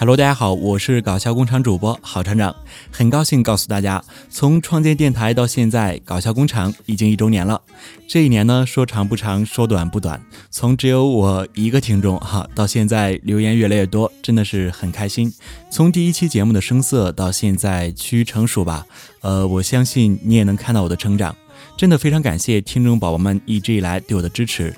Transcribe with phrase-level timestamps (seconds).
[0.00, 2.54] Hello，大家好，我是搞笑工厂主播郝厂长，
[2.92, 7.60] 很高兴告诉大家，从创建电台到现在，搞笑工厂已经一周年了。
[8.06, 15.34] 这一年呢，说长不长，说短不短，从只有我一个听众哈，到现在留言越来越多，真的是很开心。
[15.70, 18.86] 从第一期节目的声色到现在趋于成熟吧，
[19.22, 21.34] 呃，我相信你也能看到我的成长，
[21.76, 24.74] 真的非常感谢听众宝宝们一直以来对我的支持。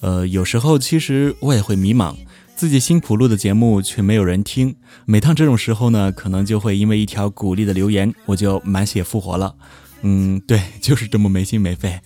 [0.00, 2.14] 呃，有时候其实我也会迷茫。
[2.54, 9.54] 自己辛苦录的节目却没有人听，每当这种时候呢，可能就会因为一条鼓励的留言，我就满血复活了。
[10.00, 12.00] 嗯，对，就是这么没心没肺。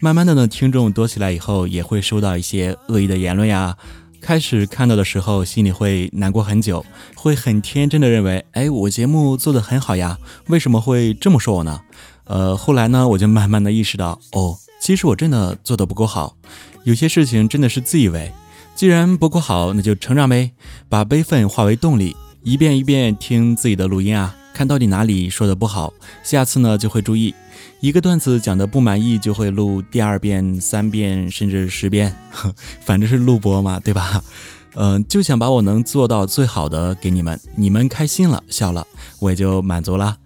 [0.00, 3.76] 慢慢的呢，听众多起来以后，也会收到一些恶意的言论呀。
[4.20, 11.82] 开始看到的时候，心里会难过很久，会很天真的认为，哎，我节目做的很好呀，为什么会这么说我呢？
[12.26, 16.36] 呃，后来呢，我就慢慢的意识到，哦，其实我真的做的不够好，
[16.84, 18.30] 有些事情真的是自以为。
[18.74, 20.50] 既然不够好，那就成长呗，
[20.88, 27.34] 把悲愤化为动力，一遍一遍听自己的录音啊，看到底哪里说的不好，下次呢就会注意。
[27.80, 32.14] 一个段子讲的不满意，就会录第二遍、三遍，甚至十遍，
[32.84, 34.22] 反正是录播嘛，对吧？
[34.74, 38.86] 嗯，就想把我能做到最好的给你们，你们开心了、笑了，
[39.20, 40.16] 我也就满足了。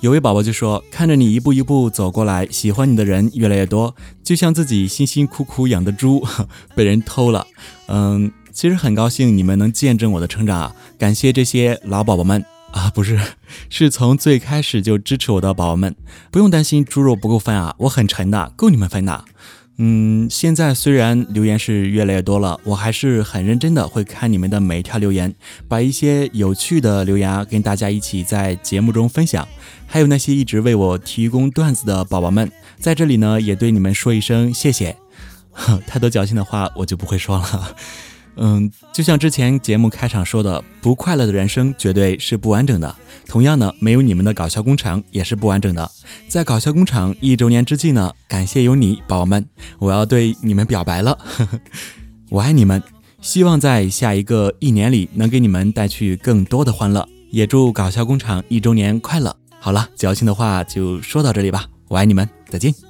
[0.00, 6.26] 有位宝宝就说：“看着你一步一步走过来，喜欢你的人越来越多，就像自己辛辛苦苦养的猪
[6.74, 7.46] 被人偷了。”
[7.86, 10.74] 嗯，其实很高兴你们能见证我的成长啊！
[10.98, 13.20] 感谢这些老宝宝们啊，不是，
[13.68, 15.94] 是从最开始就支持我的宝宝们，
[16.30, 19.24] 不用担心猪肉不够分啊，我很沉的，够你们分的。
[19.82, 25.34] 嗯，现在虽然留言是越来越多了，我还是很认真的会看你们的每一条留言，
[25.68, 29.48] 把一些有趣的留言跟大家一起在节目中分享。
[29.86, 34.94] 还有那些一直为我提供段子的宝宝们，在这里呢也对你们说一声谢谢。
[35.86, 37.74] 太多矫情的话我就不会说了。
[38.42, 42.96] 嗯，就像之前节目开场说的，不快乐的人生绝对是不完整的。
[43.26, 45.88] 同样呢，没有你们的搞笑工厂也是不完整的。
[46.26, 49.46] 在搞笑工厂一周年之际呢，感谢有你，宝宝们，
[49.78, 51.18] 我要对你们表白了，
[52.30, 52.82] 我爱你们！
[53.20, 59.36] 希望在下一个一年里能给你们带去更多的欢乐，也祝搞笑工厂一周年快乐。
[59.58, 62.89] 好了，矫情的话就说到这里吧，我爱你们，再见。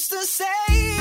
[0.00, 0.99] Used to say